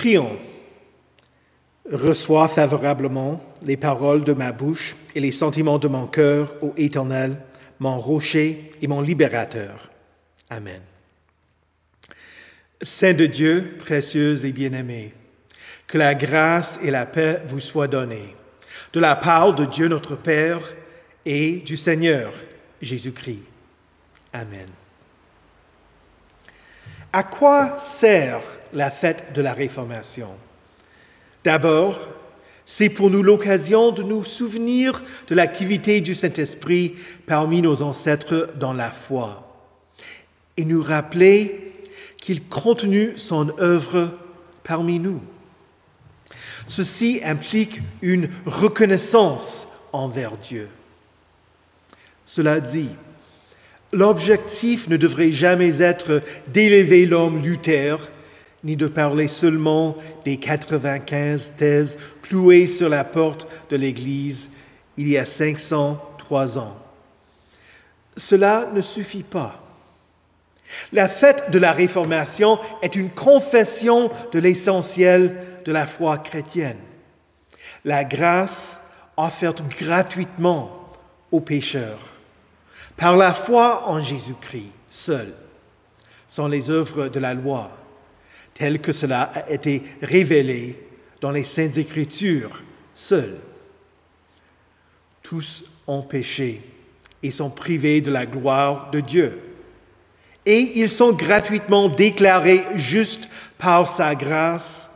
Prions. 0.00 0.38
Reçois 1.92 2.48
favorablement 2.48 3.38
les 3.60 3.76
paroles 3.76 4.24
de 4.24 4.32
ma 4.32 4.50
bouche 4.50 4.96
et 5.14 5.20
les 5.20 5.30
sentiments 5.30 5.78
de 5.78 5.88
mon 5.88 6.06
cœur, 6.06 6.56
ô 6.62 6.72
Éternel, 6.78 7.36
mon 7.80 8.00
rocher 8.00 8.70
et 8.80 8.86
mon 8.86 9.02
libérateur. 9.02 9.90
Amen. 10.48 10.80
Saint 12.80 13.12
de 13.12 13.26
Dieu, 13.26 13.76
précieux 13.78 14.42
et 14.46 14.52
bien-aimé, 14.52 15.12
que 15.86 15.98
la 15.98 16.14
grâce 16.14 16.78
et 16.82 16.90
la 16.90 17.04
paix 17.04 17.42
vous 17.46 17.60
soient 17.60 17.86
données 17.86 18.34
de 18.94 19.00
la 19.00 19.16
part 19.16 19.54
de 19.54 19.66
Dieu 19.66 19.88
notre 19.88 20.16
Père 20.16 20.62
et 21.26 21.56
du 21.56 21.76
Seigneur 21.76 22.32
Jésus-Christ. 22.80 23.44
Amen. 24.32 24.68
À 27.12 27.22
quoi 27.22 27.76
sert 27.76 28.59
la 28.72 28.90
fête 28.90 29.32
de 29.34 29.42
la 29.42 29.52
Réformation 29.52 30.28
D'abord, 31.44 32.08
c'est 32.66 32.90
pour 32.90 33.10
nous 33.10 33.22
l'occasion 33.22 33.92
de 33.92 34.02
nous 34.02 34.24
souvenir 34.24 35.02
de 35.26 35.34
l'activité 35.34 36.00
du 36.00 36.14
Saint-Esprit 36.14 36.94
parmi 37.26 37.62
nos 37.62 37.82
ancêtres 37.82 38.48
dans 38.56 38.74
la 38.74 38.90
foi 38.90 39.46
et 40.56 40.64
nous 40.64 40.82
rappeler 40.82 41.72
qu'il 42.18 42.44
continue 42.44 43.14
son 43.16 43.58
œuvre 43.58 44.14
parmi 44.62 44.98
nous. 44.98 45.20
Ceci 46.66 47.20
implique 47.24 47.80
une 48.02 48.28
reconnaissance 48.44 49.68
envers 49.92 50.36
Dieu. 50.36 50.68
Cela 52.26 52.60
dit, 52.60 52.90
l'objectif 53.92 54.86
ne 54.88 54.96
devrait 54.96 55.32
jamais 55.32 55.82
être 55.82 56.22
d'élever 56.46 57.06
l'homme 57.06 57.42
Luther, 57.42 57.96
ni 58.64 58.76
de 58.76 58.86
parler 58.86 59.28
seulement 59.28 59.96
des 60.24 60.36
95 60.36 61.52
thèses 61.56 61.98
clouées 62.22 62.66
sur 62.66 62.88
la 62.88 63.04
porte 63.04 63.48
de 63.70 63.76
l'Église 63.76 64.50
il 64.96 65.08
y 65.08 65.16
a 65.16 65.24
503 65.24 66.58
ans. 66.58 66.76
Cela 68.16 68.68
ne 68.74 68.82
suffit 68.82 69.22
pas. 69.22 69.62
La 70.92 71.08
fête 71.08 71.50
de 71.50 71.58
la 71.58 71.72
Réformation 71.72 72.58
est 72.82 72.96
une 72.96 73.10
confession 73.10 74.10
de 74.32 74.38
l'essentiel 74.38 75.44
de 75.64 75.72
la 75.72 75.86
foi 75.86 76.18
chrétienne. 76.18 76.78
La 77.84 78.04
grâce 78.04 78.82
offerte 79.16 79.62
gratuitement 79.78 80.90
aux 81.32 81.40
pécheurs 81.40 81.98
par 82.96 83.16
la 83.16 83.32
foi 83.32 83.88
en 83.88 84.02
Jésus-Christ 84.02 84.70
seul, 84.90 85.32
sans 86.26 86.48
les 86.48 86.68
œuvres 86.68 87.08
de 87.08 87.18
la 87.18 87.32
loi, 87.32 87.70
telles 88.60 88.82
que 88.82 88.92
cela 88.92 89.22
a 89.22 89.50
été 89.50 89.82
révélé 90.02 90.78
dans 91.22 91.30
les 91.30 91.44
saintes 91.44 91.78
écritures 91.78 92.62
seules. 92.92 93.38
Tous 95.22 95.64
ont 95.86 96.02
péché 96.02 96.60
et 97.22 97.30
sont 97.30 97.48
privés 97.48 98.02
de 98.02 98.10
la 98.10 98.26
gloire 98.26 98.90
de 98.90 99.00
Dieu 99.00 99.40
et 100.44 100.72
ils 100.78 100.90
sont 100.90 101.12
gratuitement 101.12 101.88
déclarés 101.88 102.62
justes 102.74 103.30
par 103.56 103.88
sa 103.88 104.14
grâce, 104.14 104.90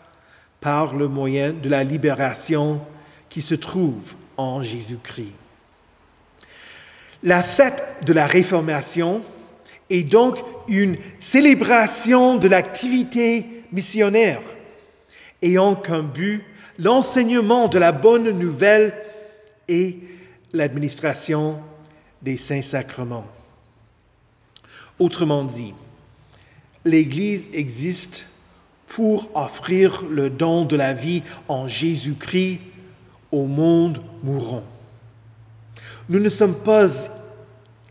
par 0.61 0.95
le 0.95 1.09
moyen 1.09 1.55
de 1.55 1.71
la 1.71 1.85
libération 1.85 2.83
qui 3.31 3.41
se 3.41 3.55
trouve 3.55 4.15
en 4.37 4.63
Jésus-Christ. 4.63 5.33
La 7.23 7.43
fête 7.43 7.83
de 8.05 8.13
la 8.13 8.27
Réformation 8.27 9.23
est 9.89 10.03
donc 10.03 10.39
une 10.69 10.99
célébration 11.19 12.37
de 12.37 12.49
l'activité 12.49 13.54
missionnaire 13.75 14.41
ayant 15.43 15.75
comme 15.75 16.09
but 16.09 16.43
l'enseignement 16.79 17.69
de 17.69 17.79
la 17.79 17.93
bonne 17.93 18.31
nouvelle 18.31 18.95
et 19.69 19.99
l'administration 20.53 21.61
des 22.23 22.37
saints 22.37 22.63
sacrements. 22.63 23.27
Autrement 24.99 25.45
dit, 25.45 25.75
l'Église 26.85 27.51
existe 27.53 28.27
pour 28.89 29.29
offrir 29.35 30.05
le 30.09 30.31
don 30.31 30.65
de 30.65 30.77
la 30.77 30.93
vie 30.93 31.23
en 31.49 31.67
Jésus-Christ 31.67 32.61
au 33.33 33.47
monde 33.47 34.01
mourant. 34.23 34.63
Nous 36.09 36.21
ne 36.21 36.29
sommes 36.29 36.55
pas 36.55 36.87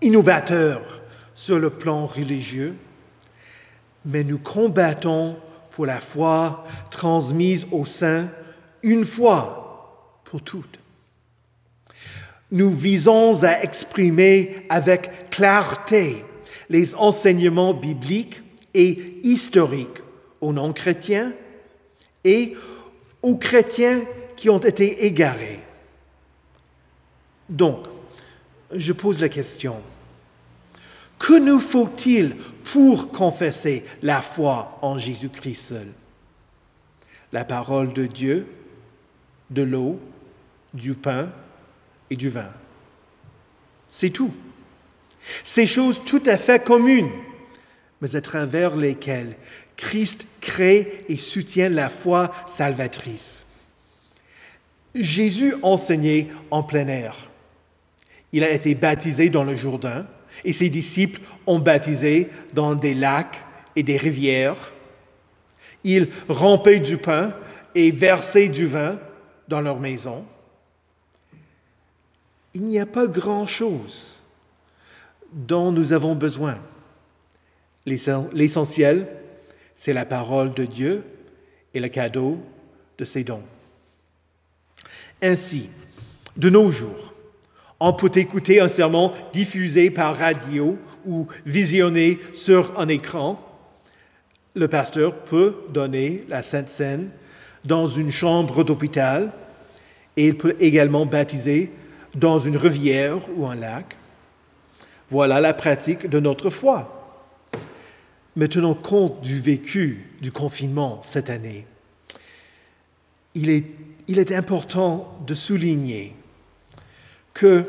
innovateurs 0.02 1.02
sur 1.36 1.60
le 1.60 1.70
plan 1.70 2.06
religieux, 2.06 2.76
mais 4.06 4.24
nous 4.24 4.38
combattons 4.38 5.36
pour 5.76 5.86
la 5.86 6.00
foi 6.00 6.66
transmise 6.90 7.68
au 7.72 7.86
saints 7.86 8.30
une 8.84 9.06
fois 9.06 10.22
pour 10.24 10.42
toutes. 10.42 10.80
Nous 12.52 12.72
visons 12.72 13.44
à 13.44 13.64
exprimer 13.64 14.66
avec 14.70 15.32
clarté 15.32 16.24
les 16.70 16.94
enseignements 16.96 17.74
bibliques 17.74 18.42
et 18.74 19.20
historiques 19.24 20.02
aux 20.42 20.54
non-chrétiens 20.54 21.34
et 22.24 22.56
aux 23.22 23.36
chrétiens 23.36 24.02
qui 24.36 24.50
ont 24.50 24.60
été 24.60 25.06
égarés. 25.06 25.62
Donc, 27.50 27.86
je 28.72 28.94
pose 28.94 29.20
la 29.20 29.30
question, 29.30 29.82
que 31.24 31.40
nous 31.40 31.62
faut-il 31.62 32.36
pour 32.66 33.10
confesser 33.10 33.86
la 34.02 34.22
foi 34.22 34.78
en 34.82 35.00
Jésus-Christ 35.00 35.56
seul? 35.56 35.88
La 37.32 37.46
parole 37.46 37.94
de 37.94 38.06
Dieu, 38.06 38.46
de 39.50 39.62
l'eau, 39.62 40.02
du 40.74 40.96
pain 40.96 41.32
et 42.10 42.18
du 42.18 42.28
vin. 42.28 42.50
C'est 43.88 44.10
tout. 44.10 44.34
Ces 45.46 45.66
choses 45.66 46.02
tout 46.04 46.22
à 46.26 46.38
fait 46.38 46.62
communes, 46.62 47.12
mais 48.02 48.18
à 48.18 48.22
travers 48.22 48.76
lesquelles 48.76 49.38
Christ 49.78 50.28
crée 50.42 51.06
et 51.08 51.16
soutient 51.16 51.70
la 51.70 51.90
foi 51.90 52.34
salvatrice. 52.48 53.48
Jésus 54.94 55.56
enseignait 55.62 56.28
en 56.52 56.64
plein 56.64 56.90
air. 56.90 57.30
Il 58.34 58.44
a 58.44 58.52
été 58.52 58.76
baptisé 58.76 59.30
dans 59.30 59.46
le 59.46 59.56
Jourdain 59.56 60.06
et 60.44 60.52
ses 60.52 60.70
disciples 60.70 61.22
ont 61.48 61.60
baptisé 61.60 62.30
dans 62.54 62.76
des 62.76 62.94
lacs 62.94 63.44
et 63.76 63.84
des 63.84 63.98
rivières. 63.98 64.74
Il 65.84 66.10
rompait 66.30 66.80
du 66.80 66.98
pain 66.98 67.34
et 67.76 67.92
versait 67.92 68.50
du 68.50 68.68
vin 68.68 69.00
dans 69.48 69.62
leur 69.62 69.80
maison. 69.80 70.26
Il 72.54 72.64
n'y 72.66 72.80
a 72.80 72.86
pas 72.86 73.08
grand-chose 73.08 74.22
dont 75.32 75.72
nous 75.72 75.94
avons 75.94 76.16
besoin. 76.16 76.60
L'essentiel, 77.86 79.08
c'est 79.76 79.94
la 79.94 80.06
parole 80.06 80.54
de 80.54 80.66
Dieu 80.66 81.04
et 81.74 81.80
le 81.80 81.90
cadeau 81.90 82.38
de 82.98 83.04
ses 83.04 83.24
dons. 83.24 83.44
Ainsi, 85.22 85.70
de 86.38 86.50
nos 86.50 86.70
jours, 86.70 87.13
on 87.86 87.92
peut 87.92 88.12
écouter 88.16 88.62
un 88.62 88.70
sermon 88.70 89.12
diffusé 89.34 89.90
par 89.90 90.18
radio 90.18 90.78
ou 91.06 91.28
visionné 91.46 92.18
sur 92.34 92.80
un 92.80 92.88
écran. 92.88 93.38
Le 94.56 94.70
pasteur 94.70 95.26
peut 95.26 95.58
donner 95.70 96.24
la 96.30 96.44
Sainte 96.44 96.70
Seine 96.70 97.10
dans 97.66 97.86
une 97.86 98.10
chambre 98.10 98.64
d'hôpital 98.64 99.34
et 100.16 100.28
il 100.28 100.38
peut 100.38 100.56
également 100.62 101.06
baptiser 101.06 101.74
dans 102.16 102.40
une 102.40 102.56
rivière 102.56 103.18
ou 103.36 103.48
un 103.48 103.56
lac. 103.56 103.98
Voilà 105.10 105.42
la 105.42 105.54
pratique 105.54 106.08
de 106.08 106.22
notre 106.22 106.50
foi. 106.50 107.20
Mais 108.38 108.48
tenons 108.48 108.76
compte 108.76 109.20
du 109.20 109.42
vécu 109.42 110.10
du 110.22 110.32
confinement 110.32 111.02
cette 111.02 111.30
année. 111.30 111.68
Il 113.34 113.50
est, 113.50 113.66
il 114.08 114.20
est 114.20 114.32
important 114.32 115.20
de 115.28 115.34
souligner 115.34 116.16
que 117.34 117.66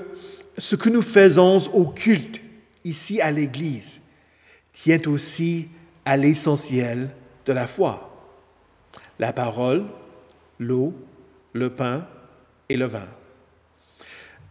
ce 0.58 0.76
que 0.76 0.88
nous 0.88 1.02
faisons 1.02 1.58
au 1.72 1.86
culte 1.86 2.40
ici 2.84 3.20
à 3.20 3.30
l'Église 3.30 4.02
tient 4.72 5.00
aussi 5.06 5.68
à 6.04 6.16
l'essentiel 6.16 7.10
de 7.46 7.52
la 7.52 7.66
foi. 7.66 8.10
La 9.18 9.32
parole, 9.32 9.84
l'eau, 10.58 10.92
le 11.52 11.70
pain 11.70 12.06
et 12.68 12.76
le 12.76 12.86
vin. 12.86 13.08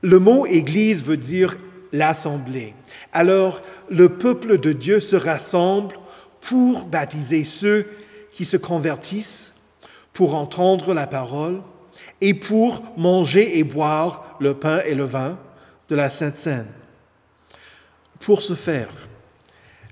Le 0.01 0.19
mot 0.19 0.45
Église 0.45 1.03
veut 1.03 1.17
dire 1.17 1.57
l'assemblée. 1.91 2.73
Alors 3.11 3.61
le 3.89 4.09
peuple 4.09 4.57
de 4.57 4.73
Dieu 4.73 4.99
se 4.99 5.15
rassemble 5.15 5.95
pour 6.41 6.85
baptiser 6.85 7.43
ceux 7.43 7.87
qui 8.31 8.45
se 8.45 8.57
convertissent, 8.57 9.53
pour 10.11 10.35
entendre 10.35 10.93
la 10.93 11.07
parole 11.07 11.61
et 12.19 12.33
pour 12.33 12.83
manger 12.97 13.57
et 13.59 13.63
boire 13.63 14.37
le 14.39 14.53
pain 14.53 14.81
et 14.85 14.95
le 14.95 15.05
vin 15.05 15.37
de 15.93 15.97
la 15.97 16.09
Sainte 16.09 16.37
Seine. 16.37 16.71
Pour 18.19 18.41
ce 18.41 18.55
faire, 18.55 18.89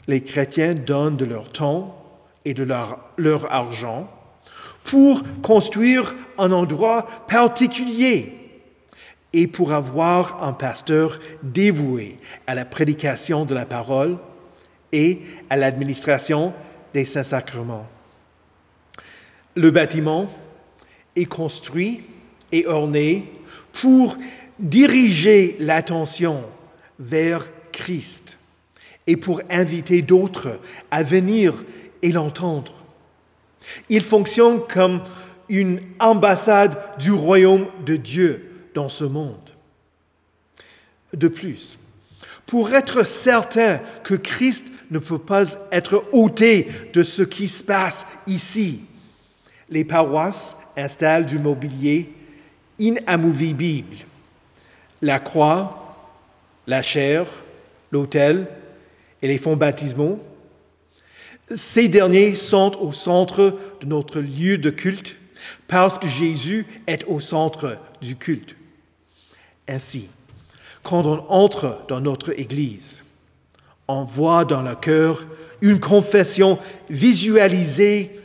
les 0.07 0.23
chrétiens 0.23 0.73
donnent 0.73 1.15
de 1.15 1.25
leur 1.25 1.51
temps 1.51 1.95
et 2.43 2.55
de 2.55 2.63
leur, 2.63 2.97
leur 3.17 3.53
argent 3.53 4.09
pour 4.83 5.21
construire 5.43 6.15
un 6.39 6.51
endroit 6.51 7.05
particulier 7.27 8.33
et 9.31 9.45
pour 9.45 9.73
avoir 9.73 10.43
un 10.43 10.53
pasteur 10.53 11.19
dévoué 11.43 12.17
à 12.47 12.55
la 12.55 12.65
prédication 12.65 13.45
de 13.45 13.53
la 13.53 13.67
parole 13.67 14.17
et 14.91 15.21
à 15.51 15.55
l'administration 15.55 16.51
des 16.95 17.05
saints 17.05 17.21
sacrements. 17.21 17.87
Le 19.53 19.69
bâtiment 19.69 20.31
est 21.15 21.25
construit 21.25 22.01
et 22.51 22.65
orné 22.65 23.31
pour 23.71 24.17
diriger 24.61 25.57
l'attention 25.59 26.43
vers 26.99 27.49
Christ 27.71 28.37
et 29.07 29.17
pour 29.17 29.41
inviter 29.49 30.01
d'autres 30.01 30.59
à 30.91 31.03
venir 31.03 31.53
et 32.01 32.11
l'entendre. 32.11 32.73
Il 33.89 34.01
fonctionne 34.01 34.61
comme 34.67 35.01
une 35.49 35.79
ambassade 35.99 36.77
du 36.99 37.11
royaume 37.11 37.67
de 37.85 37.95
Dieu 37.95 38.69
dans 38.73 38.89
ce 38.89 39.03
monde. 39.03 39.37
De 41.13 41.27
plus, 41.27 41.77
pour 42.45 42.73
être 42.73 43.05
certain 43.05 43.79
que 44.03 44.15
Christ 44.15 44.71
ne 44.91 44.99
peut 44.99 45.19
pas 45.19 45.43
être 45.71 46.05
ôté 46.11 46.67
de 46.93 47.03
ce 47.03 47.23
qui 47.23 47.47
se 47.47 47.63
passe 47.63 48.05
ici, 48.27 48.81
les 49.69 49.83
paroisses 49.83 50.57
installent 50.77 51.25
du 51.25 51.39
mobilier 51.39 52.11
inamovible. 52.77 53.97
La 55.01 55.19
croix, 55.19 55.95
la 56.67 56.81
chair, 56.81 57.25
l'autel 57.91 58.47
et 59.21 59.27
les 59.27 59.37
fonds 59.37 59.55
baptismaux. 59.55 60.19
Ces 61.53 61.87
derniers 61.87 62.35
sont 62.35 62.77
au 62.79 62.91
centre 62.91 63.57
de 63.81 63.85
notre 63.85 64.19
lieu 64.19 64.57
de 64.57 64.69
culte 64.69 65.17
parce 65.67 65.99
que 65.99 66.07
Jésus 66.07 66.65
est 66.87 67.03
au 67.05 67.19
centre 67.19 67.77
du 68.01 68.15
culte. 68.15 68.55
Ainsi, 69.67 70.07
quand 70.83 71.05
on 71.05 71.25
entre 71.29 71.83
dans 71.87 71.99
notre 71.99 72.37
Église, 72.39 73.03
on 73.87 74.03
voit 74.03 74.45
dans 74.45 74.61
le 74.61 74.75
cœur 74.75 75.25
une 75.61 75.79
confession 75.79 76.57
visualisée 76.89 78.19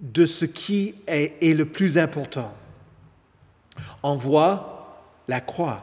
de 0.00 0.26
ce 0.26 0.44
qui 0.44 0.94
est, 1.06 1.54
le 1.54 1.64
plus 1.64 1.98
important. 1.98 2.54
On 4.02 4.14
voit 4.14 5.02
la 5.26 5.40
croix 5.40 5.82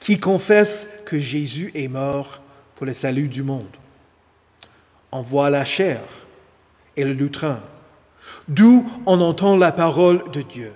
qui 0.00 0.18
confesse 0.18 0.88
que 1.04 1.18
Jésus 1.18 1.70
est 1.74 1.88
mort 1.88 2.40
pour 2.74 2.86
le 2.86 2.92
salut 2.92 3.28
du 3.28 3.42
monde. 3.42 3.76
On 5.12 5.22
voit 5.22 5.50
la 5.50 5.64
chair 5.64 6.00
et 6.96 7.04
le 7.04 7.12
lutrin, 7.12 7.62
d'où 8.48 8.90
on 9.06 9.20
entend 9.20 9.56
la 9.56 9.72
parole 9.72 10.30
de 10.30 10.42
Dieu. 10.42 10.72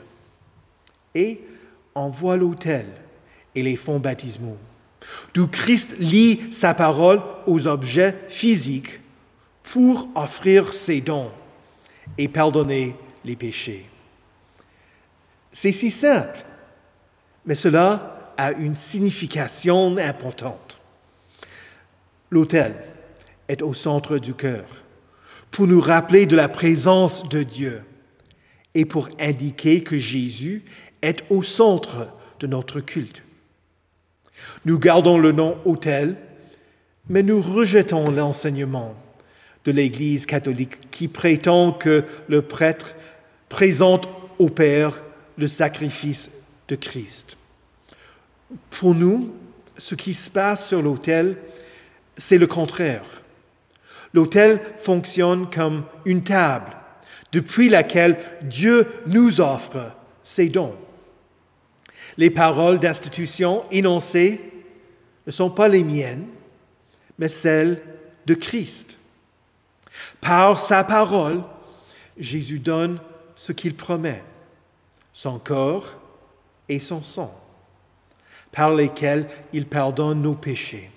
Et 1.15 1.41
on 1.95 2.09
voit 2.09 2.37
l'autel 2.37 2.87
et 3.55 3.63
les 3.63 3.77
fonds 3.77 3.99
baptismaux, 3.99 4.59
d'où 5.35 5.49
Christ 5.49 5.97
lie 5.99 6.53
sa 6.53 6.75
parole 6.75 7.21
aux 7.47 7.67
objets 7.67 8.17
physiques 8.29 9.01
pour 9.65 10.09
offrir 10.15 10.73
ses 10.73 11.01
dons 11.01 11.31
et 12.19 12.29
pardonner 12.29 12.97
les 13.25 13.37
péchés. 13.37 13.87
C'est 15.53 15.73
si 15.73 15.91
simple, 15.91 16.45
mais 17.45 17.55
cela 17.55 18.20
a 18.41 18.53
une 18.53 18.75
signification 18.75 19.99
importante. 19.99 20.81
L'autel 22.31 22.75
est 23.49 23.61
au 23.61 23.75
centre 23.75 24.17
du 24.17 24.33
cœur 24.33 24.65
pour 25.51 25.67
nous 25.67 25.81
rappeler 25.81 26.25
de 26.25 26.37
la 26.37 26.49
présence 26.49 27.29
de 27.29 27.43
Dieu 27.43 27.83
et 28.75 28.87
pour 28.87 29.11
indiquer 29.19 29.83
que 29.83 29.99
Jésus 29.99 30.63
est 31.03 31.23
au 31.29 31.43
centre 31.43 32.09
de 32.39 32.47
notre 32.47 32.81
culte. 32.81 33.23
Nous 34.65 34.79
gardons 34.79 35.19
le 35.19 35.33
nom 35.33 35.59
autel, 35.67 36.17
mais 37.11 37.23
nous 37.23 37.43
rejetons 37.43 38.11
l'enseignement 38.11 38.95
de 39.67 39.73
l'Église 39.73 40.25
catholique 40.25 40.91
qui 40.91 41.09
prétend 41.09 41.73
que 41.73 42.05
le 42.29 42.41
prêtre 42.41 42.95
présente 43.51 44.09
au 44.39 44.49
Père 44.49 45.05
le 45.37 45.47
sacrifice 45.47 46.31
de 46.69 46.77
Christ. 46.77 47.37
Pour 48.71 48.95
nous, 48.95 49.35
ce 49.77 49.95
qui 49.95 50.15
se 50.15 50.31
passe 50.31 50.69
sur 50.69 50.83
l'autel, 50.83 51.37
c'est 52.17 52.39
le 52.39 52.47
contraire. 52.47 53.05
L'autel 54.13 54.61
fonctionne 54.77 55.49
comme 55.51 55.85
une 56.05 56.23
table 56.23 56.77
depuis 57.33 57.69
laquelle 57.69 58.19
Dieu 58.43 58.87
nous 59.07 59.41
offre 59.41 59.93
ses 60.23 60.49
dons. 60.49 60.77
Les 62.17 62.31
paroles 62.31 62.79
d'institution 62.81 63.65
énoncées 63.71 64.41
ne 65.27 65.31
sont 65.31 65.51
pas 65.51 65.69
les 65.69 65.85
miennes, 65.85 66.27
mais 67.19 67.29
celles 67.29 67.83
de 68.27 68.35
Christ. 68.35 68.99
Par 70.21 70.59
sa 70.59 70.85
parole, 70.85 71.43
Jésus 72.19 72.59
donne 72.59 73.01
ce 73.35 73.53
qu'il 73.53 73.75
promet, 73.75 74.23
son 75.13 75.39
corps 75.39 75.95
et 76.69 76.79
son 76.79 77.03
sang, 77.03 77.35
par 78.53 78.75
lesquels 78.75 79.27
il 79.53 79.67
pardonne 79.67 80.23
nos 80.23 80.35
péchés. 80.35 80.91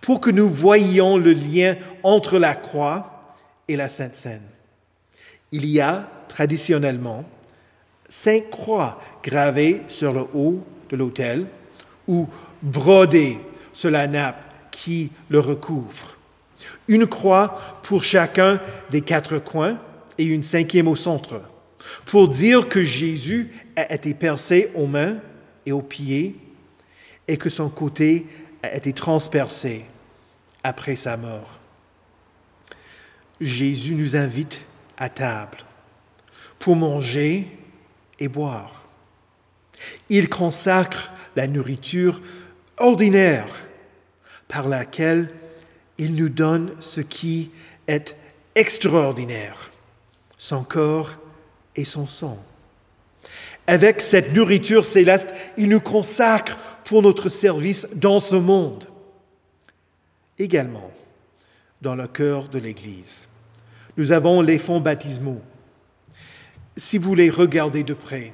Pour 0.00 0.20
que 0.20 0.30
nous 0.30 0.48
voyions 0.48 1.18
le 1.18 1.32
lien 1.32 1.76
entre 2.02 2.38
la 2.38 2.54
croix 2.54 3.34
et 3.68 3.76
la 3.76 3.88
Sainte 3.88 4.14
Seine, 4.14 4.48
il 5.52 5.66
y 5.66 5.80
a 5.80 6.08
traditionnellement 6.28 7.24
cinq 8.08 8.50
croix 8.50 9.00
gravées 9.22 9.82
sur 9.88 10.12
le 10.12 10.26
haut 10.34 10.64
de 10.88 10.96
l'autel 10.96 11.46
ou 12.08 12.26
brodées 12.62 13.38
sur 13.72 13.90
la 13.90 14.06
nappe 14.06 14.44
qui 14.70 15.12
le 15.28 15.38
recouvre. 15.38 16.16
Une 16.88 17.06
croix 17.06 17.80
pour 17.82 18.02
chacun 18.02 18.60
des 18.90 19.02
quatre 19.02 19.38
coins 19.38 19.78
et 20.18 20.24
une 20.24 20.42
cinquième 20.42 20.88
au 20.88 20.96
centre, 20.96 21.40
pour 22.06 22.28
dire 22.28 22.68
que 22.68 22.82
Jésus 22.82 23.52
a 23.76 23.92
été 23.92 24.14
percé 24.14 24.70
aux 24.74 24.86
mains 24.86 25.16
et 25.70 25.72
aux 25.72 25.88
et 27.28 27.36
que 27.36 27.48
son 27.48 27.68
côté 27.68 28.26
a 28.62 28.74
été 28.74 28.92
transpercé 28.92 29.84
après 30.64 30.96
sa 30.96 31.16
mort. 31.16 31.60
Jésus 33.40 33.94
nous 33.94 34.16
invite 34.16 34.64
à 34.98 35.08
table 35.08 35.58
pour 36.58 36.74
manger 36.76 37.46
et 38.18 38.28
boire. 38.28 38.84
Il 40.08 40.28
consacre 40.28 41.12
la 41.36 41.46
nourriture 41.46 42.20
ordinaire 42.76 43.48
par 44.48 44.68
laquelle 44.68 45.32
il 45.98 46.16
nous 46.16 46.28
donne 46.28 46.74
ce 46.80 47.00
qui 47.00 47.52
est 47.86 48.16
extraordinaire, 48.56 49.70
son 50.36 50.64
corps 50.64 51.14
et 51.76 51.84
son 51.84 52.06
sang. 52.06 52.44
Avec 53.70 54.00
cette 54.00 54.34
nourriture 54.34 54.84
céleste, 54.84 55.32
il 55.56 55.68
nous 55.68 55.78
consacre 55.78 56.58
pour 56.82 57.02
notre 57.02 57.28
service 57.28 57.86
dans 57.94 58.18
ce 58.18 58.34
monde, 58.34 58.88
également 60.40 60.90
dans 61.80 61.94
le 61.94 62.08
cœur 62.08 62.48
de 62.48 62.58
l'Église. 62.58 63.28
Nous 63.96 64.10
avons 64.10 64.40
les 64.40 64.58
fonds 64.58 64.80
baptismaux 64.80 65.40
si 66.76 66.98
vous 66.98 67.14
les 67.14 67.30
regardez 67.30 67.84
de 67.84 67.94
près, 67.94 68.32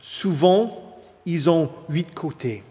souvent, 0.00 0.98
ils 1.24 1.48
ont 1.48 1.70
huit 1.88 2.12
côtés. 2.12 2.64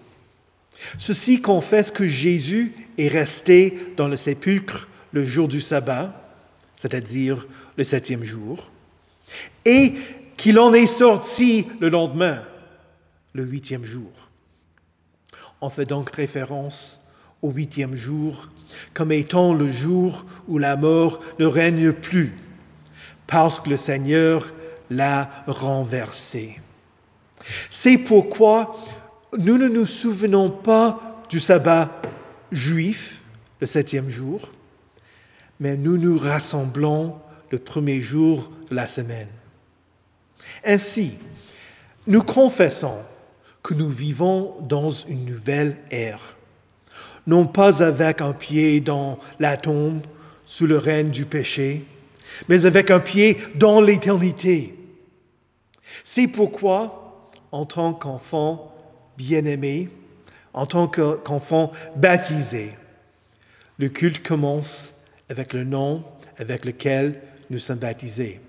Ceci 0.98 1.42
confesse 1.42 1.90
que 1.90 2.06
Jésus 2.06 2.74
est 2.98 3.08
resté 3.08 3.94
dans 3.96 4.10
le 4.10 4.18
sépulcre 4.18 4.90
le 5.14 5.26
jour 5.26 5.48
du 5.48 5.62
sabbat, 5.62 6.36
c'est-à-dire 6.76 7.48
le 7.78 7.86
septième 7.86 8.26
jour, 8.26 8.72
et 9.64 9.94
qu'il 10.42 10.58
en 10.58 10.74
est 10.74 10.88
sorti 10.88 11.68
le 11.80 11.90
lendemain, 11.90 12.42
le 13.34 13.44
huitième 13.44 13.86
jour. 13.86 14.10
On 15.62 15.70
fait 15.70 15.86
donc 15.86 16.10
référence 16.10 17.06
au 17.44 17.52
huitième 17.52 17.96
jour 17.96 18.50
comme 18.96 19.12
étant 19.12 19.54
le 19.54 19.72
jour 19.72 20.26
où 20.48 20.58
la 20.58 20.78
mort 20.78 21.20
ne 21.38 21.46
règne 21.46 21.92
plus, 21.92 22.34
parce 23.28 23.60
que 23.60 23.70
le 23.70 23.78
Seigneur 23.78 24.52
l'a 24.90 25.30
renversé. 25.46 26.60
C'est 27.70 28.00
pourquoi 28.00 28.76
nous 29.38 29.60
ne 29.60 29.68
nous 29.68 29.86
souvenons 29.86 30.50
pas 30.50 31.22
du 31.30 31.40
sabbat 31.40 32.02
juif, 32.52 33.22
le 33.60 33.68
septième 33.68 34.10
jour, 34.10 34.52
mais 35.60 35.78
nous 35.78 36.00
nous 36.00 36.18
rassemblons 36.18 37.16
le 37.52 37.60
premier 37.60 38.02
jour 38.02 38.52
de 38.72 38.76
la 38.76 38.88
semaine. 38.88 39.28
Ainsi, 40.64 41.18
nous 42.08 42.24
confessons 42.24 42.98
que 43.64 43.74
nous 43.74 43.90
vivons 43.90 44.56
dans 44.62 44.90
une 44.90 45.26
nouvelle 45.26 45.78
ère, 45.92 46.38
non 47.28 47.46
pas 47.46 47.84
avec 47.84 48.22
un 48.22 48.34
pied 48.34 48.82
dans 48.82 49.20
la 49.40 49.58
tombe 49.58 50.02
sous 50.46 50.66
le 50.66 50.78
règne 50.78 51.10
du 51.10 51.26
péché, 51.26 51.86
mais 52.50 52.66
avec 52.66 52.92
un 52.92 53.00
pied 53.00 53.38
dans 53.56 53.82
l'éternité. 53.82 54.76
C'est 56.04 56.28
pourquoi, 56.28 57.30
en 57.52 57.66
tant 57.66 57.94
qu'enfant 57.94 58.74
bien-aimé, 59.18 59.90
en 60.54 60.66
tant 60.66 60.88
qu'enfant 60.88 61.72
baptisé, 61.96 62.72
le 63.78 63.90
culte 63.90 64.26
commence 64.26 64.96
avec 65.30 65.54
le 65.54 65.64
nom 65.64 66.04
avec 66.38 66.66
lequel 66.66 67.22
nous 67.50 67.60
sommes 67.60 67.80
baptisés, 67.80 68.42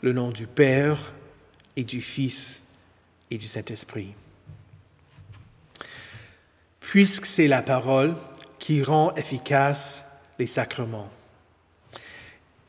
le 0.00 0.12
nom 0.12 0.30
du 0.30 0.46
Père 0.46 1.12
et 1.76 1.84
du 1.84 2.00
Fils 2.00 2.64
et 3.30 3.38
du 3.38 3.48
Saint-Esprit. 3.48 4.14
Puisque 6.80 7.26
c'est 7.26 7.48
la 7.48 7.62
parole 7.62 8.14
qui 8.58 8.82
rend 8.82 9.14
efficace 9.14 10.06
les 10.38 10.46
sacrements. 10.46 11.10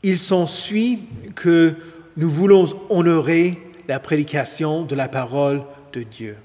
Il 0.01 0.17
s'ensuit 0.17 0.99
que 1.35 1.75
nous 2.17 2.29
voulons 2.29 2.65
honorer 2.89 3.59
la 3.87 3.99
prédication 3.99 4.83
de 4.83 4.95
la 4.95 5.07
parole 5.07 5.63
de 5.91 6.03
Dieu. 6.03 6.37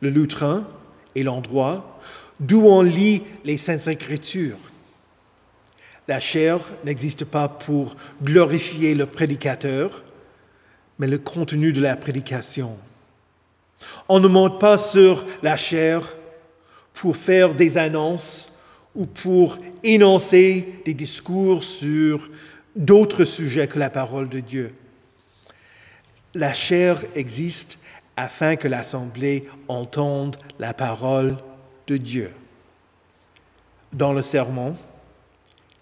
Le 0.00 0.10
lutrin 0.10 0.66
est 1.16 1.22
l'endroit 1.22 2.00
d'où 2.38 2.62
on 2.62 2.82
lit 2.82 3.22
les 3.44 3.56
Saintes 3.56 3.88
Écritures. 3.88 4.69
La 6.08 6.20
chair 6.20 6.60
n'existe 6.84 7.24
pas 7.24 7.48
pour 7.48 7.96
glorifier 8.22 8.94
le 8.94 9.06
prédicateur, 9.06 10.02
mais 10.98 11.06
le 11.06 11.18
contenu 11.18 11.72
de 11.72 11.80
la 11.80 11.96
prédication. 11.96 12.76
On 14.08 14.20
ne 14.20 14.28
monte 14.28 14.60
pas 14.60 14.76
sur 14.76 15.24
la 15.42 15.56
chair 15.56 16.16
pour 16.92 17.16
faire 17.16 17.54
des 17.54 17.78
annonces 17.78 18.52
ou 18.94 19.06
pour 19.06 19.58
énoncer 19.82 20.80
des 20.84 20.94
discours 20.94 21.62
sur 21.62 22.30
d'autres 22.76 23.24
sujets 23.24 23.68
que 23.68 23.78
la 23.78 23.90
parole 23.90 24.28
de 24.28 24.40
Dieu. 24.40 24.74
La 26.34 26.54
chair 26.54 27.02
existe 27.14 27.78
afin 28.16 28.56
que 28.56 28.68
l'Assemblée 28.68 29.48
entende 29.68 30.36
la 30.58 30.74
parole 30.74 31.36
de 31.86 31.96
Dieu. 31.96 32.32
Dans 33.92 34.12
le 34.12 34.22
sermon, 34.22 34.76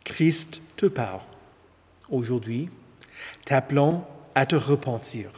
Christ 0.09 0.63
te 0.75 0.87
parle 0.87 1.21
aujourd'hui, 2.09 2.71
t'appelant 3.45 4.09
à 4.35 4.47
te 4.47 4.57
repentir, 4.57 5.31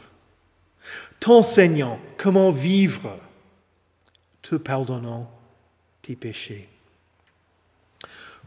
t'enseignant 1.19 1.99
comment 2.15 2.51
vivre, 2.51 3.19
te 4.41 4.55
pardonnant 4.55 5.29
tes 6.01 6.15
péchés. 6.15 6.69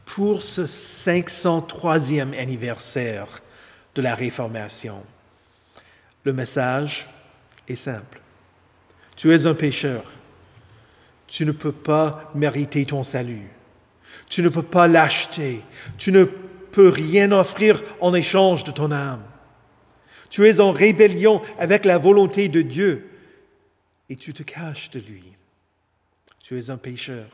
Pour 0.07 0.41
ce 0.41 0.63
503e 0.63 2.39
anniversaire 2.39 3.29
de 3.95 4.01
la 4.01 4.15
Réformation, 4.15 5.05
le 6.25 6.33
message 6.33 7.07
est 7.69 7.77
simple. 7.77 8.23
Tu 9.15 9.35
es 9.35 9.45
un 9.45 9.55
pécheur. 9.55 10.05
Tu 11.27 11.45
ne 11.45 11.53
peux 11.53 11.73
pas 11.73 12.31
mériter 12.35 12.87
ton 12.87 13.03
salut. 13.03 13.51
Tu 14.29 14.43
ne 14.43 14.49
peux 14.49 14.63
pas 14.63 14.89
l'acheter. 14.89 15.61
Tu 15.99 16.13
ne 16.13 16.25
peux 16.25 16.89
rien 16.89 17.31
offrir 17.33 17.83
en 18.01 18.15
échange 18.15 18.65
de 18.65 18.71
ton 18.71 18.91
âme. 18.91 19.23
Tu 20.31 20.49
es 20.49 20.61
en 20.61 20.73
rébellion 20.73 21.41
avec 21.59 21.85
la 21.85 21.99
volonté 21.99 22.49
de 22.49 22.63
Dieu 22.63 23.09
et 24.09 24.17
tu 24.17 24.33
te 24.33 24.43
caches 24.43 24.91
de 24.91 25.01
lui. 25.01 25.25
Tu 26.43 26.59
es 26.59 26.71
un 26.71 26.77
pécheur. 26.77 27.27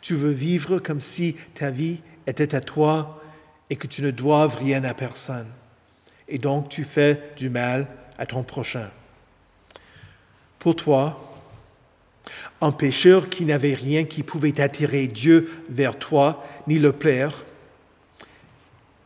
Tu 0.00 0.14
veux 0.14 0.32
vivre 0.32 0.78
comme 0.78 1.00
si 1.00 1.36
ta 1.54 1.70
vie 1.70 2.00
était 2.26 2.54
à 2.54 2.60
toi 2.60 3.22
et 3.70 3.76
que 3.76 3.86
tu 3.86 4.02
ne 4.02 4.10
doives 4.10 4.56
rien 4.56 4.82
à 4.84 4.94
personne. 4.94 5.46
Et 6.26 6.38
donc 6.38 6.68
tu 6.68 6.84
fais 6.84 7.32
du 7.36 7.48
mal 7.48 7.86
à 8.18 8.26
ton 8.26 8.42
prochain. 8.42 8.90
Pour 10.58 10.74
toi, 10.74 11.27
un 12.60 12.72
pécheur 12.72 13.28
qui 13.28 13.44
n'avait 13.44 13.74
rien 13.74 14.04
qui 14.04 14.22
pouvait 14.22 14.60
attirer 14.60 15.06
Dieu 15.08 15.50
vers 15.68 15.98
toi, 15.98 16.44
ni 16.66 16.78
le 16.78 16.92
plaire, 16.92 17.44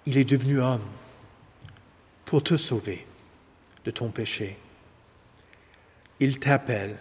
il 0.07 0.19
est 0.19 0.25
devenu 0.25 0.61
homme 0.61 0.83
pour 2.25 2.43
te 2.43 2.57
sauver 2.57 3.07
de 3.85 3.91
ton 3.91 4.09
péché. 4.11 4.57
Il 6.21 6.39
t'appelle 6.39 6.97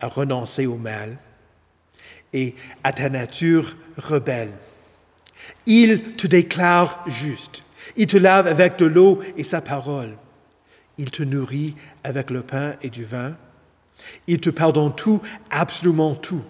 à 0.00 0.08
renoncer 0.08 0.66
au 0.66 0.76
mal 0.76 1.18
et 2.32 2.54
à 2.82 2.92
ta 2.92 3.08
nature 3.08 3.76
rebelle. 3.96 4.52
Il 5.66 6.14
te 6.16 6.26
déclare 6.26 7.02
juste. 7.06 7.64
Il 7.96 8.06
te 8.06 8.16
lave 8.16 8.46
avec 8.46 8.78
de 8.78 8.86
l'eau 8.86 9.20
et 9.36 9.44
sa 9.44 9.60
parole. 9.60 10.16
Il 10.98 11.10
te 11.10 11.22
nourrit 11.22 11.74
avec 12.02 12.30
le 12.30 12.42
pain 12.42 12.74
et 12.82 12.90
du 12.90 13.04
vin. 13.04 13.36
Il 14.26 14.40
te 14.40 14.50
pardonne 14.50 14.94
tout, 14.94 15.20
absolument 15.50 16.14
tout. 16.14 16.42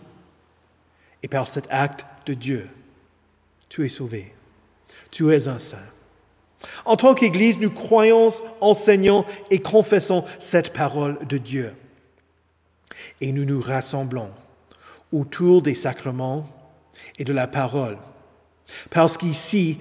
Et 1.23 1.29
par 1.29 1.49
cet 1.49 1.67
acte 1.71 2.07
de 2.27 2.35
Dieu, 2.35 2.69
tu 3.69 3.85
es 3.85 3.89
sauvé. 3.89 4.33
Tu 5.11 5.33
es 5.33 5.49
un 5.49 5.59
saint. 5.59 5.79
En 6.85 6.97
tant 6.97 7.15
qu'Église, 7.15 7.59
nous 7.59 7.71
croyons, 7.71 8.29
enseignons 8.61 9.25
et 9.51 9.61
confessons 9.61 10.25
cette 10.39 10.73
parole 10.73 11.19
de 11.27 11.39
Dieu. 11.39 11.73
Et 13.21 13.33
nous 13.33 13.45
nous 13.45 13.61
rassemblons 13.61 14.31
autour 15.13 15.63
des 15.63 15.75
sacrements 15.75 16.49
et 17.19 17.25
de 17.25 17.33
la 17.33 17.47
parole. 17.47 17.99
Parce 18.91 19.17
qu'ici, 19.17 19.79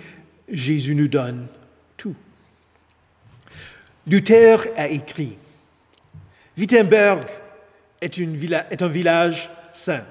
Jésus 0.49 0.95
nous 0.95 1.07
donne 1.07 1.47
tout. 1.97 2.15
Luther 4.05 4.67
a 4.75 4.87
écrit, 4.87 5.37
Wittenberg 6.57 7.25
est, 8.03 8.81
un 8.81 8.87
village 8.87 9.49
saint. 9.71 10.03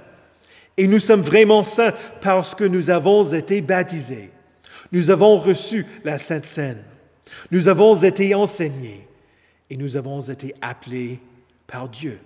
Et 0.76 0.86
nous 0.86 1.00
sommes 1.00 1.22
vraiment 1.22 1.62
saints 1.62 1.94
parce 2.20 2.54
que 2.54 2.64
nous 2.64 2.90
avons 2.90 3.24
été 3.24 3.60
baptisés. 3.60 4.30
Nous 4.90 5.10
avons 5.10 5.38
reçu 5.38 5.86
la 6.04 6.18
Sainte 6.18 6.46
Seine. 6.46 6.82
Nous 7.50 7.68
avons 7.68 7.94
été 7.94 8.34
enseignés 8.34 9.06
et 9.70 9.76
nous 9.76 9.96
avons 9.96 10.20
été 10.20 10.54
appelés 10.60 11.20
par 11.66 11.88
Dieu. 11.88 12.18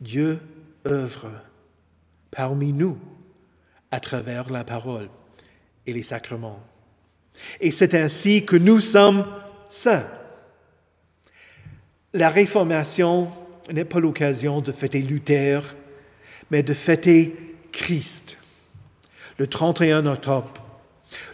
Dieu 0.00 0.38
œuvre 0.86 1.30
parmi 2.30 2.72
nous 2.72 2.98
à 3.90 4.00
travers 4.00 4.50
la 4.50 4.64
parole 4.64 5.08
et 5.86 5.92
les 5.92 6.02
sacrements. 6.02 6.60
Et 7.60 7.70
c'est 7.70 7.94
ainsi 7.94 8.44
que 8.44 8.56
nous 8.56 8.80
sommes 8.80 9.24
saints. 9.68 10.06
La 12.12 12.28
Réformation 12.28 13.30
n'est 13.72 13.84
pas 13.84 14.00
l'occasion 14.00 14.60
de 14.60 14.72
fêter 14.72 15.00
Luther, 15.00 15.74
mais 16.50 16.62
de 16.62 16.74
fêter 16.74 17.34
Christ. 17.72 18.38
Le 19.38 19.46
31 19.46 20.06
octobre, 20.06 20.52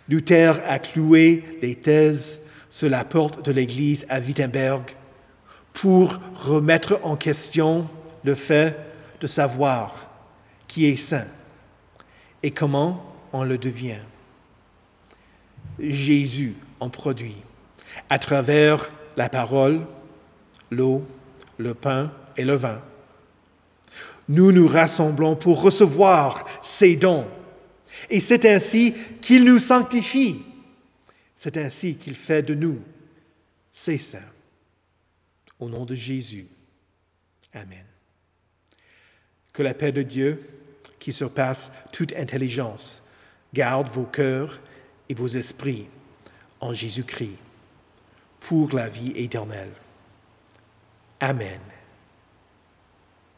Luther 0.08 0.60
a 0.66 0.78
cloué 0.78 1.44
les 1.62 1.74
thèses 1.74 2.42
sur 2.68 2.88
la 2.88 3.04
porte 3.04 3.44
de 3.44 3.52
l'église 3.52 4.06
à 4.08 4.20
Wittenberg 4.20 4.82
pour 5.72 6.18
remettre 6.34 6.98
en 7.02 7.16
question 7.16 7.88
le 8.24 8.34
fait 8.34 8.76
de 9.20 9.26
savoir 9.26 10.10
qui 10.68 10.86
est 10.86 10.96
saint 10.96 11.28
et 12.42 12.50
comment 12.50 13.14
on 13.32 13.44
le 13.44 13.58
devient. 13.58 14.02
Jésus 15.78 16.56
en 16.80 16.90
produit 16.90 17.36
à 18.10 18.18
travers 18.18 18.90
la 19.16 19.28
parole, 19.28 19.80
l'eau, 20.70 21.06
le 21.58 21.74
pain 21.74 22.10
et 22.36 22.44
le 22.44 22.54
vin. 22.54 22.82
Nous 24.28 24.52
nous 24.52 24.68
rassemblons 24.68 25.36
pour 25.36 25.62
recevoir 25.62 26.44
ces 26.62 26.96
dons. 26.96 27.26
Et 28.08 28.20
c'est 28.20 28.44
ainsi 28.46 28.94
qu'il 29.20 29.44
nous 29.44 29.58
sanctifie. 29.58 30.42
C'est 31.34 31.56
ainsi 31.56 31.96
qu'il 31.96 32.14
fait 32.14 32.42
de 32.42 32.54
nous 32.54 32.80
ses 33.72 33.98
saints. 33.98 34.20
Au 35.58 35.68
nom 35.68 35.84
de 35.84 35.94
Jésus. 35.94 36.46
Amen. 37.52 37.84
Que 39.52 39.62
la 39.62 39.74
paix 39.74 39.92
de 39.92 40.02
Dieu, 40.02 40.48
qui 40.98 41.12
surpasse 41.12 41.72
toute 41.92 42.14
intelligence, 42.16 43.02
garde 43.52 43.88
vos 43.88 44.04
cœurs 44.04 44.60
et 45.08 45.14
vos 45.14 45.26
esprits 45.26 45.88
en 46.60 46.72
Jésus-Christ 46.72 47.36
pour 48.40 48.72
la 48.72 48.88
vie 48.88 49.12
éternelle. 49.16 49.72
Amen. 51.20 51.60